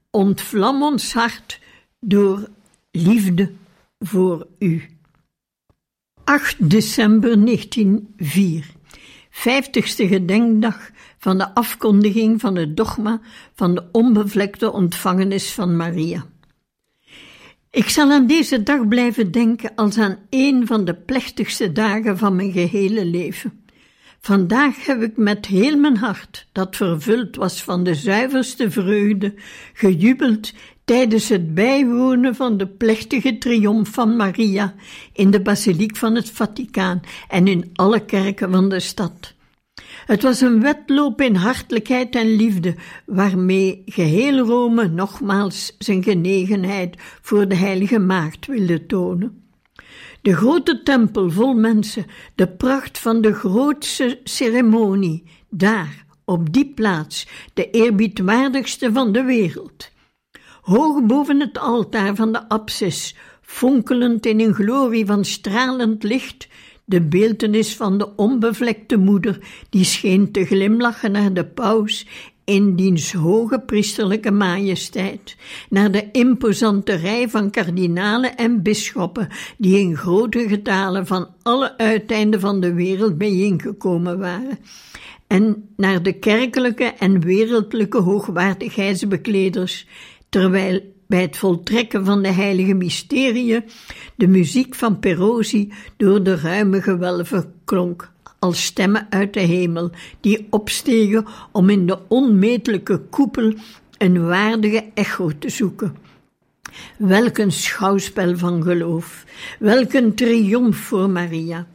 ontvlam 0.09 0.83
ons 0.83 1.13
hart 1.13 1.59
door 1.99 2.49
liefde 2.91 3.53
voor 3.99 4.47
U. 4.59 4.98
8 6.29 6.69
december 6.69 7.45
1904, 7.45 8.65
vijftigste 9.29 10.07
gedenkdag 10.07 10.89
van 11.17 11.37
de 11.37 11.53
afkondiging 11.53 12.39
van 12.39 12.55
het 12.55 12.77
dogma 12.77 13.21
van 13.55 13.75
de 13.75 13.83
onbevlekte 13.91 14.71
ontvangenis 14.71 15.51
van 15.51 15.75
Maria. 15.75 16.25
Ik 17.69 17.89
zal 17.89 18.11
aan 18.11 18.27
deze 18.27 18.63
dag 18.63 18.87
blijven 18.87 19.31
denken 19.31 19.75
als 19.75 19.97
aan 19.97 20.17
een 20.29 20.67
van 20.67 20.85
de 20.85 20.95
plechtigste 20.95 21.71
dagen 21.71 22.17
van 22.17 22.35
mijn 22.35 22.51
gehele 22.51 23.05
leven. 23.05 23.63
Vandaag 24.19 24.85
heb 24.85 25.01
ik 25.01 25.17
met 25.17 25.45
heel 25.45 25.77
mijn 25.77 25.97
hart, 25.97 26.47
dat 26.51 26.75
vervuld 26.75 27.35
was 27.35 27.63
van 27.63 27.83
de 27.83 27.95
zuiverste 27.95 28.71
vreugde, 28.71 29.33
gejubeld 29.73 30.53
tijdens 30.89 31.29
het 31.29 31.53
bijwonen 31.53 32.35
van 32.35 32.57
de 32.57 32.67
plechtige 32.67 33.37
triomf 33.37 33.89
van 33.89 34.15
Maria 34.15 34.73
in 35.13 35.31
de 35.31 35.41
basiliek 35.41 35.95
van 35.95 36.15
het 36.15 36.29
Vaticaan 36.29 37.01
en 37.27 37.47
in 37.47 37.69
alle 37.73 38.05
kerken 38.05 38.51
van 38.51 38.69
de 38.69 38.79
stad. 38.79 39.33
Het 40.05 40.21
was 40.21 40.41
een 40.41 40.61
wedloop 40.61 41.21
in 41.21 41.35
hartelijkheid 41.35 42.15
en 42.15 42.35
liefde, 42.35 42.75
waarmee 43.05 43.81
geheel 43.85 44.37
Rome 44.37 44.87
nogmaals 44.87 45.75
zijn 45.79 46.03
genegenheid 46.03 46.95
voor 47.21 47.47
de 47.47 47.55
heilige 47.55 47.99
maagd 47.99 48.45
wilde 48.45 48.85
tonen. 48.85 49.43
De 50.21 50.35
grote 50.35 50.83
tempel 50.83 51.31
vol 51.31 51.53
mensen, 51.53 52.05
de 52.35 52.47
pracht 52.47 52.99
van 52.99 53.21
de 53.21 53.33
grootste 53.33 54.19
ceremonie, 54.23 55.23
daar, 55.49 56.05
op 56.25 56.53
die 56.53 56.73
plaats, 56.75 57.27
de 57.53 57.69
eerbiedwaardigste 57.69 58.91
van 58.91 59.11
de 59.11 59.23
wereld. 59.23 59.89
Hoog 60.69 61.05
boven 61.05 61.39
het 61.39 61.57
altaar 61.57 62.15
van 62.15 62.31
de 62.31 62.49
apsis, 62.49 63.15
fonkelend 63.41 64.25
in 64.25 64.39
een 64.39 64.53
glorie 64.53 65.05
van 65.05 65.25
stralend 65.25 66.03
licht, 66.03 66.47
de 66.85 67.01
beeltenis 67.01 67.75
van 67.75 67.97
de 67.97 68.15
onbevlekte 68.15 68.97
moeder, 68.97 69.39
die 69.69 69.83
scheen 69.83 70.31
te 70.31 70.45
glimlachen 70.45 71.11
naar 71.11 71.33
de 71.33 71.45
paus 71.45 72.07
in 72.43 72.75
diens 72.75 73.13
hoge 73.13 73.59
priesterlijke 73.59 74.31
majesteit, 74.31 75.35
naar 75.69 75.91
de 75.91 76.11
imposante 76.11 76.93
rij 76.93 77.29
van 77.29 77.49
kardinalen 77.49 78.35
en 78.35 78.61
bisschoppen, 78.63 79.27
die 79.57 79.79
in 79.79 79.97
grote 79.97 80.47
getalen 80.47 81.07
van 81.07 81.27
alle 81.41 81.77
uiteinden 81.77 82.39
van 82.39 82.59
de 82.59 82.73
wereld 82.73 83.17
bijeengekomen 83.17 84.19
waren, 84.19 84.59
en 85.27 85.69
naar 85.75 86.03
de 86.03 86.13
kerkelijke 86.13 86.83
en 86.83 87.19
wereldlijke 87.19 87.97
hoogwaardigheidsbekleders, 87.97 89.87
terwijl 90.29 90.81
bij 91.07 91.21
het 91.21 91.37
voltrekken 91.37 92.05
van 92.05 92.21
de 92.21 92.31
heilige 92.31 92.73
mysteriën 92.73 93.63
de 94.15 94.27
muziek 94.27 94.75
van 94.75 94.99
Perosi 94.99 95.73
door 95.97 96.23
de 96.23 96.35
ruime 96.35 96.81
gewelven 96.81 97.53
klonk, 97.65 98.11
als 98.39 98.63
stemmen 98.63 99.07
uit 99.09 99.33
de 99.33 99.39
hemel, 99.39 99.91
die 100.19 100.47
opstegen 100.49 101.25
om 101.51 101.69
in 101.69 101.85
de 101.87 101.97
onmetelijke 102.07 102.97
koepel 102.97 103.53
een 103.97 104.25
waardige 104.27 104.85
echo 104.93 105.31
te 105.39 105.49
zoeken. 105.49 105.95
Welk 106.97 107.37
een 107.37 107.51
schouwspel 107.51 108.37
van 108.37 108.63
geloof, 108.63 109.25
welk 109.59 109.93
een 109.93 110.15
triomf 110.15 110.77
voor 110.77 111.09
Maria. 111.09 111.67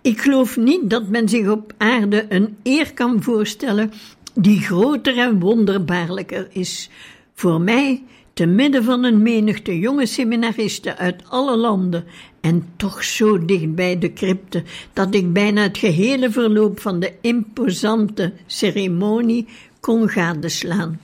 Ik 0.00 0.20
geloof 0.20 0.56
niet 0.56 0.90
dat 0.90 1.08
men 1.08 1.28
zich 1.28 1.48
op 1.48 1.72
aarde 1.76 2.26
een 2.28 2.56
eer 2.62 2.94
kan 2.94 3.22
voorstellen 3.22 3.92
die 4.34 4.60
groter 4.60 5.18
en 5.18 5.40
wonderbaarlijker 5.40 6.48
is. 6.50 6.90
Voor 7.38 7.60
mij 7.60 8.02
te 8.32 8.46
midden 8.46 8.84
van 8.84 9.04
een 9.04 9.22
menigte 9.22 9.78
jonge 9.78 10.06
seminaristen 10.06 10.96
uit 10.96 11.22
alle 11.28 11.56
landen 11.56 12.04
en 12.40 12.68
toch 12.76 13.04
zo 13.04 13.44
dicht 13.44 13.74
bij 13.74 13.98
de 13.98 14.12
crypte 14.12 14.62
dat 14.92 15.14
ik 15.14 15.32
bijna 15.32 15.62
het 15.62 15.78
gehele 15.78 16.30
verloop 16.30 16.80
van 16.80 17.00
de 17.00 17.12
imposante 17.20 18.32
ceremonie 18.46 19.46
kon 19.80 20.08
gadeslaan. 20.08 21.00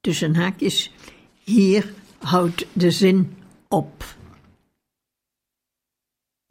Tussen 0.00 0.34
haakjes, 0.34 0.92
hier 1.44 1.92
houdt 2.18 2.66
de 2.72 2.90
zin 2.90 3.34
op. 3.68 4.04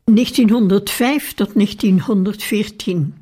1905 0.04 1.34
tot 1.34 1.54
1914. 1.54 3.16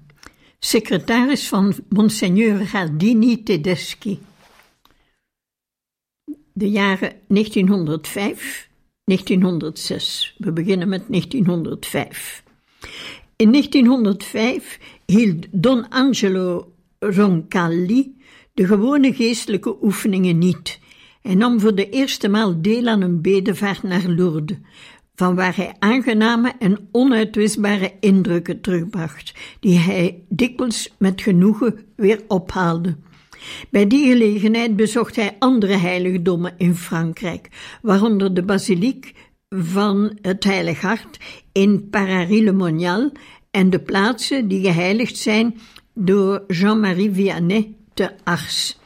Secretaris 0.60 1.48
van 1.48 1.74
Monseigneur 1.90 2.66
Gardini 2.66 3.44
Tedeschi. 3.44 4.20
De 6.60 6.70
jaren 6.70 7.14
1905, 7.28 8.70
1906. 9.04 10.36
We 10.38 10.52
beginnen 10.52 10.90
met 10.90 11.04
1905. 11.08 12.44
In 13.36 13.52
1905 13.52 14.80
hield 15.06 15.46
Don 15.52 15.90
Angelo 15.90 16.74
Roncalli 17.00 18.18
de 18.54 18.66
gewone 18.66 19.14
geestelijke 19.14 19.76
oefeningen 19.82 20.38
niet. 20.38 20.80
Hij 21.22 21.36
nam 21.36 21.60
voor 21.60 21.76
de 21.76 21.90
eerste 21.90 22.30
maal 22.30 22.62
deel 22.62 22.88
aan 22.88 23.02
een 23.02 23.22
bedevaart 23.22 23.84
naar 23.84 24.08
Lourdes, 24.08 24.58
van 25.16 25.36
waar 25.36 25.56
hij 25.56 25.76
aangename 25.80 26.54
en 26.60 26.88
onuitwisbare 26.92 27.94
indrukken 28.00 28.62
terugbracht, 28.62 29.34
die 29.60 29.78
hij 29.78 30.24
dikwijls 30.30 30.96
met 30.98 31.22
genoegen 31.22 31.86
weer 31.96 32.22
ophaalde. 32.28 32.98
Bij 33.70 33.88
die 33.88 34.12
gelegenheid 34.12 34.76
bezocht 34.76 35.16
hij 35.16 35.36
andere 35.40 35.76
heiligdommen 35.76 36.54
in 36.58 36.76
Frankrijk, 36.76 37.50
waaronder 37.82 38.34
de 38.34 38.44
basiliek 38.44 39.14
van 39.50 40.18
het 40.22 40.44
Heilig 40.44 40.82
Hart 40.82 41.18
in 41.52 41.90
Paris-le-Monial 41.90 43.12
en 43.52 43.70
de 43.70 43.80
plaatsen 43.80 44.48
die 44.48 44.66
geheiligd 44.66 45.18
zijn 45.18 45.60
door 45.94 46.44
Jean-Marie 46.48 47.12
Vianney 47.12 47.74
te 47.94 48.12
Ars. 48.24 48.78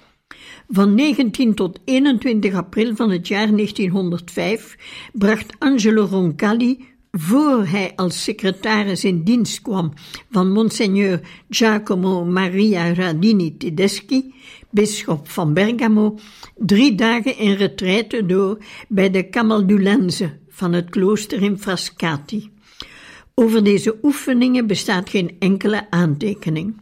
Van 0.70 0.96
19 0.96 1.54
tot 1.54 1.80
21 1.86 2.54
april 2.54 2.96
van 2.96 3.12
het 3.12 3.28
jaar 3.28 3.56
1905 3.56 4.78
bracht 5.14 5.54
Angelo 5.60 6.06
Roncalli, 6.06 6.93
voor 7.18 7.66
hij 7.66 7.94
als 7.96 8.24
secretaris 8.24 9.04
in 9.04 9.24
dienst 9.24 9.62
kwam 9.62 9.94
van 10.32 10.52
Monseigneur 10.52 11.20
Giacomo 11.50 12.26
Maria 12.26 12.94
Radini 12.94 13.58
Tedeschi, 13.58 14.34
bisschop 14.70 15.30
van 15.30 15.54
Bergamo, 15.54 16.18
drie 16.56 16.96
dagen 16.96 17.38
in 17.38 17.54
retraite 17.54 18.26
door 18.26 18.58
bij 18.88 19.10
de 19.10 19.30
Camaldulense 19.30 20.40
van 20.50 20.74
het 20.74 20.90
klooster 20.90 21.42
in 21.42 21.60
Frascati. 21.60 22.52
Over 23.34 23.64
deze 23.64 23.98
oefeningen 24.02 24.68
bestaat 24.68 25.10
geen 25.10 25.36
enkele 25.40 25.90
aantekening. 25.90 26.82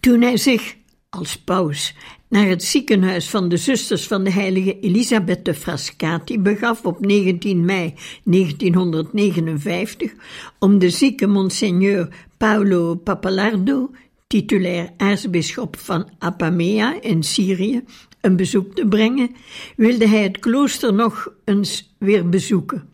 Toen 0.00 0.20
hij 0.20 0.36
zich 0.36 0.76
als 1.14 1.38
paus 1.38 1.94
naar 2.28 2.46
het 2.46 2.62
ziekenhuis 2.62 3.30
van 3.30 3.48
de 3.48 3.56
zusters 3.56 4.06
van 4.06 4.24
de 4.24 4.30
heilige 4.30 4.80
Elisabeth 4.80 5.44
de 5.44 5.54
Frascati 5.54 6.40
begaf 6.40 6.84
op 6.84 7.06
19 7.06 7.64
mei 7.64 7.94
1959 8.24 10.12
om 10.58 10.78
de 10.78 10.90
zieke 10.90 11.26
monseigneur 11.26 12.08
Paolo 12.36 12.94
Papalardo, 12.94 13.90
titulair 14.26 14.90
aartsbisschop 14.96 15.76
van 15.76 16.08
Apamea 16.18 17.02
in 17.02 17.22
Syrië, 17.22 17.84
een 18.20 18.36
bezoek 18.36 18.74
te 18.74 18.86
brengen, 18.86 19.30
wilde 19.76 20.08
hij 20.08 20.22
het 20.22 20.38
klooster 20.38 20.94
nog 20.94 21.32
eens 21.44 21.94
weer 21.98 22.28
bezoeken. 22.28 22.88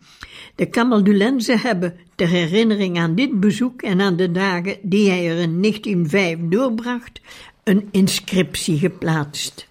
De 0.55 0.69
Camaldulenzen 0.69 1.59
hebben 1.59 1.95
ter 2.15 2.27
herinnering 2.27 2.97
aan 2.97 3.15
dit 3.15 3.39
bezoek 3.39 3.81
en 3.81 4.01
aan 4.01 4.15
de 4.15 4.31
dagen 4.31 4.77
die 4.81 5.09
hij 5.09 5.29
er 5.29 5.37
in 5.37 5.61
1905 5.61 6.37
doorbracht, 6.41 7.21
een 7.63 7.87
inscriptie 7.91 8.79
geplaatst. 8.79 9.67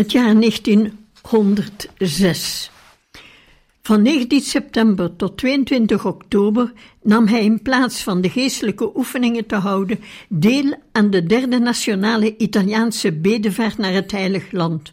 Het 0.00 0.12
jaar 0.12 0.40
1906. 0.40 2.70
Van 3.82 4.02
19 4.02 4.40
september 4.40 5.16
tot 5.16 5.36
22 5.36 6.06
oktober 6.06 6.72
nam 7.02 7.26
hij 7.26 7.44
in 7.44 7.62
plaats 7.62 8.02
van 8.02 8.20
de 8.20 8.30
geestelijke 8.30 8.96
oefeningen 8.96 9.46
te 9.46 9.54
houden 9.54 10.00
deel 10.28 10.74
aan 10.92 11.10
de 11.10 11.26
derde 11.26 11.58
nationale 11.58 12.36
Italiaanse 12.36 13.12
bedevaart 13.12 13.78
naar 13.78 13.92
het 13.92 14.10
Heilig 14.10 14.52
Land, 14.52 14.90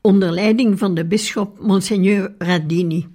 onder 0.00 0.32
leiding 0.32 0.78
van 0.78 0.94
de 0.94 1.06
bisschop 1.06 1.58
Monseigneur 1.60 2.34
Radini. 2.38 3.06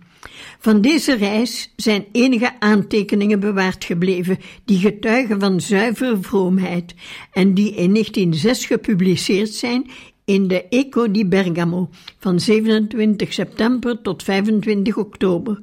Van 0.59 0.81
deze 0.81 1.15
reis 1.15 1.73
zijn 1.75 2.05
enige 2.11 2.59
aantekeningen 2.59 3.39
bewaard 3.39 3.85
gebleven 3.85 4.39
die 4.65 4.79
getuigen 4.79 5.39
van 5.39 5.61
zuivere 5.61 6.17
vroomheid 6.21 6.93
en 7.31 7.53
die 7.53 7.75
in 7.75 7.91
1906 7.91 8.65
gepubliceerd 8.65 9.49
zijn 9.49 9.89
in 10.25 10.47
de 10.47 10.67
Eco 10.67 11.11
di 11.11 11.25
Bergamo 11.25 11.89
van 12.19 12.39
27 12.39 13.33
september 13.33 14.01
tot 14.01 14.23
25 14.23 14.97
oktober 14.97 15.61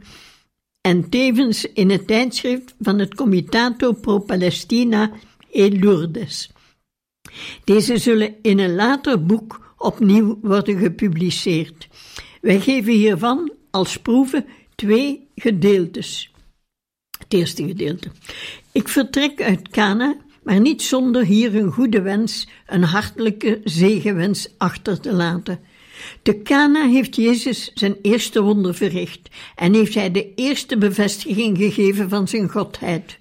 en 0.81 1.09
tevens 1.09 1.65
in 1.65 1.91
het 1.91 2.07
tijdschrift 2.07 2.75
van 2.79 2.99
het 2.99 3.15
Comitato 3.15 3.93
Pro 3.93 4.19
Palestina 4.19 5.13
e 5.51 5.79
Lourdes. 5.79 6.51
Deze 7.65 7.99
zullen 7.99 8.35
in 8.43 8.59
een 8.59 8.75
later 8.75 9.25
boek 9.25 9.75
opnieuw 9.79 10.39
worden 10.43 10.79
gepubliceerd. 10.79 11.89
Wij 12.41 12.61
geven 12.61 12.93
hiervan 12.93 13.53
als 13.71 13.97
proeven 13.97 14.47
twee 14.75 15.29
gedeeltes. 15.35 16.33
Het 17.19 17.33
eerste 17.33 17.67
gedeelte. 17.67 18.11
Ik 18.73 18.89
vertrek 18.89 19.43
uit 19.43 19.69
Cana, 19.69 20.17
maar 20.43 20.61
niet 20.61 20.83
zonder 20.83 21.25
hier 21.25 21.57
een 21.57 21.73
goede 21.73 22.03
wens, 22.03 22.49
een 22.67 22.83
hartelijke 22.83 23.61
zegenwens 23.65 24.49
achter 24.59 25.01
te 25.01 25.13
laten. 25.13 25.61
Te 26.23 26.43
Cana 26.43 26.89
heeft 26.89 27.17
Jezus 27.17 27.71
zijn 27.75 27.97
eerste 28.03 28.43
wonder 28.43 28.75
verricht 28.75 29.29
en 29.55 29.75
heeft 29.75 29.95
hij 29.95 30.11
de 30.11 30.35
eerste 30.35 30.79
bevestiging 30.79 31.57
gegeven 31.59 32.09
van 32.09 32.29
zijn 32.29 32.49
godheid. 32.49 33.19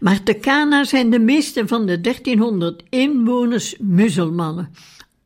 Maar 0.00 0.22
te 0.22 0.38
Cana 0.38 0.84
zijn 0.84 1.10
de 1.10 1.18
meeste 1.18 1.66
van 1.66 1.86
de 1.86 2.00
1300 2.00 2.82
inwoners 2.88 3.76
muzelmannen. 3.78 4.72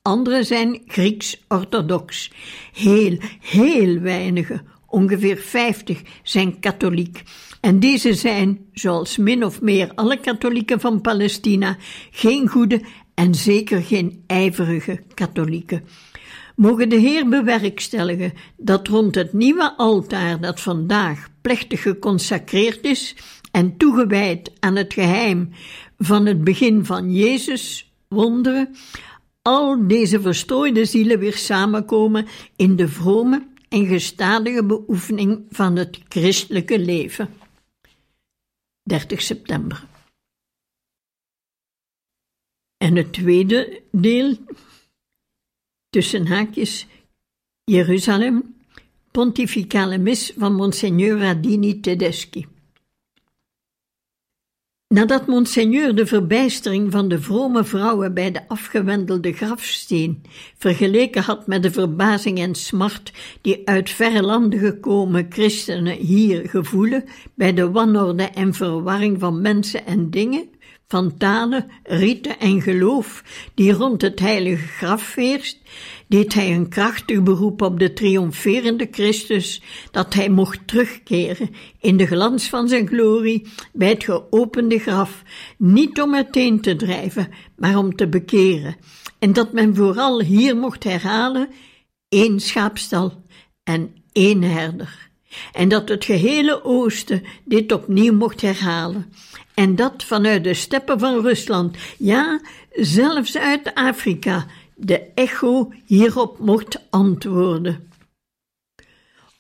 Anderen 0.02 0.44
zijn 0.46 0.82
Grieks-orthodox. 0.86 2.30
Heel, 2.72 3.18
heel 3.40 3.98
weinige, 3.98 4.62
ongeveer 4.90 5.37
50, 5.37 6.03
zijn 6.22 6.61
katholiek. 6.61 7.22
En 7.61 7.81
deze 7.81 8.14
zijn, 8.14 8.59
zoals 8.72 9.16
min 9.16 9.44
of 9.44 9.61
meer 9.61 9.92
alle 9.94 10.20
katholieken 10.20 10.81
van 10.81 11.00
Palestina, 11.00 11.76
geen 12.11 12.48
goede 12.48 12.83
en 13.14 13.35
zeker 13.35 13.83
geen 13.83 14.24
ijverige 14.26 15.03
katholieken. 15.14 15.85
Mogen 16.57 16.88
de 16.88 16.96
Heer 16.96 17.29
bewerkstelligen 17.29 18.33
dat 18.57 18.88
rond 18.88 19.14
het 19.14 19.33
nieuwe 19.33 19.76
altaar 19.76 20.40
dat 20.40 20.61
vandaag 20.61 21.29
plechtig 21.40 21.83
geconsacreerd 21.83 22.85
is 22.85 23.16
en 23.50 23.76
toegewijd 23.76 24.53
aan 24.59 24.76
het 24.76 24.92
geheim 24.92 25.50
van 25.98 26.26
het 26.26 26.44
begin 26.44 26.85
van 26.85 27.12
Jezus 27.12 27.92
wonderen, 28.09 28.76
al 29.42 29.87
deze 29.88 30.20
verstrooide 30.20 30.85
zielen 30.85 31.18
weer 31.18 31.37
samenkomen 31.37 32.26
in 32.57 32.76
de 32.76 32.88
vrome 32.88 33.49
en 33.70 33.87
gestadige 33.87 34.64
beoefening 34.64 35.46
van 35.50 35.76
het 35.76 35.98
christelijke 36.09 36.78
leven. 36.78 37.35
30 38.83 39.22
september. 39.22 39.87
En 42.76 42.96
het 42.96 43.12
tweede 43.12 43.83
deel, 43.92 44.37
tussen 45.88 46.26
haakjes, 46.26 46.87
Jeruzalem, 47.64 48.56
pontificale 49.11 49.98
mis 49.98 50.33
van 50.37 50.54
Monsignor 50.54 51.18
Radini 51.18 51.80
Tedeschi. 51.80 52.60
Nadat 54.94 55.26
monseigneur 55.26 55.94
de 55.94 56.07
verbijstering 56.07 56.92
van 56.92 57.09
de 57.09 57.20
vrome 57.20 57.64
vrouwen 57.64 58.14
bij 58.14 58.31
de 58.31 58.48
afgewendelde 58.48 59.33
grafsteen 59.33 60.22
vergeleken 60.57 61.22
had 61.22 61.46
met 61.46 61.62
de 61.62 61.70
verbazing 61.70 62.38
en 62.38 62.55
smart 62.55 63.12
die 63.40 63.68
uit 63.68 63.90
verre 63.90 64.22
landen 64.22 64.59
gekomen 64.59 65.26
christenen 65.29 65.96
hier 65.96 66.48
gevoelen 66.48 67.05
bij 67.35 67.55
de 67.55 67.70
wanorde 67.70 68.22
en 68.22 68.55
verwarring 68.55 69.20
van 69.20 69.40
mensen 69.40 69.87
en 69.87 70.11
dingen, 70.11 70.48
van 70.90 71.16
talen, 71.16 71.70
riten 71.83 72.38
en 72.38 72.62
geloof 72.62 73.22
die 73.55 73.72
rond 73.72 74.03
het 74.03 74.20
heilige 74.20 74.66
graf 74.66 75.14
heerst, 75.14 75.59
deed 76.09 76.35
hij 76.35 76.55
een 76.55 76.68
krachtig 76.68 77.22
beroep 77.22 77.62
op 77.62 77.79
de 77.79 77.92
triomferende 77.92 78.88
Christus, 78.90 79.62
dat 79.90 80.14
hij 80.14 80.29
mocht 80.29 80.66
terugkeren 80.66 81.50
in 81.81 81.96
de 81.96 82.07
glans 82.07 82.48
van 82.48 82.68
zijn 82.68 82.88
glorie 82.88 83.46
bij 83.72 83.88
het 83.88 84.05
geopende 84.05 84.79
graf, 84.79 85.22
niet 85.59 86.00
om 86.00 86.11
meteen 86.11 86.61
te 86.61 86.76
drijven, 86.76 87.29
maar 87.57 87.76
om 87.76 87.96
te 87.96 88.09
bekeren, 88.09 88.76
en 89.18 89.33
dat 89.33 89.53
men 89.53 89.74
vooral 89.74 90.20
hier 90.20 90.57
mocht 90.57 90.85
herhalen 90.85 91.48
één 92.09 92.40
schaapstal 92.40 93.24
en 93.64 93.94
één 94.12 94.42
herder. 94.42 95.10
En 95.52 95.68
dat 95.68 95.88
het 95.88 96.04
gehele 96.04 96.64
Oosten 96.64 97.22
dit 97.44 97.72
opnieuw 97.72 98.14
mocht 98.14 98.40
herhalen. 98.40 99.12
En 99.54 99.76
dat 99.76 100.04
vanuit 100.04 100.44
de 100.44 100.54
steppen 100.54 100.98
van 100.98 101.20
Rusland, 101.20 101.76
ja, 101.98 102.40
zelfs 102.72 103.36
uit 103.36 103.74
Afrika, 103.74 104.46
de 104.74 105.00
echo 105.14 105.72
hierop 105.84 106.38
mocht 106.38 106.80
antwoorden. 106.90 107.88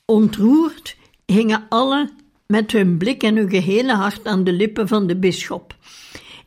Ontroerd 0.04 0.96
hingen 1.26 1.66
alle 1.68 2.10
met 2.46 2.72
hun 2.72 2.98
blik 2.98 3.22
en 3.22 3.36
hun 3.36 3.50
gehele 3.50 3.94
hart 3.94 4.26
aan 4.26 4.44
de 4.44 4.52
lippen 4.52 4.88
van 4.88 5.06
de 5.06 5.16
bisschop. 5.16 5.76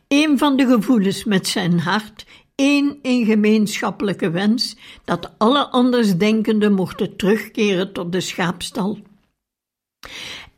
Een 0.08 0.38
van 0.38 0.56
de 0.56 0.66
gevoelens 0.66 1.24
met 1.24 1.48
zijn 1.48 1.78
hart, 1.78 2.26
één 2.54 2.98
in 3.02 3.24
gemeenschappelijke 3.24 4.30
wens, 4.30 4.76
dat 5.04 5.30
alle 5.38 5.68
andersdenkenden 5.68 6.72
mochten 6.72 7.16
terugkeren 7.16 7.92
tot 7.92 8.12
de 8.12 8.20
schaapstal. 8.20 8.98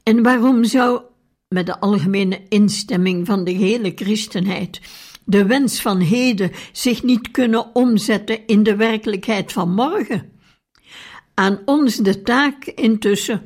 En 0.02 0.22
waarom 0.22 0.64
zou, 0.64 1.02
met 1.48 1.66
de 1.66 1.80
algemene 1.80 2.42
instemming 2.48 3.26
van 3.26 3.44
de 3.44 3.50
hele 3.50 3.92
christenheid, 3.94 4.80
de 5.24 5.46
wens 5.46 5.80
van 5.80 6.00
heden 6.00 6.50
zich 6.72 7.02
niet 7.02 7.30
kunnen 7.30 7.74
omzetten 7.74 8.46
in 8.46 8.62
de 8.62 8.76
werkelijkheid 8.76 9.52
van 9.52 9.74
morgen? 9.74 10.32
Aan 11.34 11.60
ons 11.64 11.96
de 11.96 12.22
taak 12.22 12.64
intussen 12.64 13.42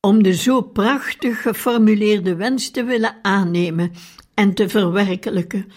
om 0.00 0.22
de 0.22 0.34
zo 0.34 0.62
prachtig 0.62 1.42
geformuleerde 1.42 2.34
wens 2.34 2.70
te 2.70 2.84
willen 2.84 3.18
aannemen 3.22 3.92
en 4.34 4.54
te 4.54 4.68
verwerkelijken. 4.68 5.72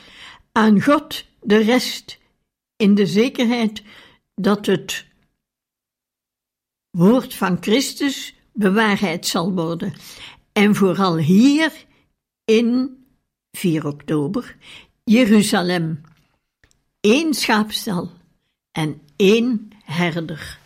Aan 0.52 0.82
God 0.82 1.26
de 1.42 1.58
rest, 1.58 2.20
in 2.76 2.96
de 2.96 3.06
zekerheid 3.06 3.84
dat 4.36 4.66
het 4.66 5.06
woord 6.90 7.34
van 7.34 7.58
Christus 7.60 8.36
bewaarheid 8.54 9.28
zal 9.28 9.54
worden. 9.54 9.94
En 10.54 10.76
vooral 10.76 11.18
hier 11.18 11.86
in 12.46 12.98
4 13.52 13.88
oktober, 13.88 14.56
Jeruzalem. 15.04 16.02
één 17.00 17.34
schaapstal 17.34 18.12
en 18.72 19.02
één 19.16 19.70
herder. 19.84 20.61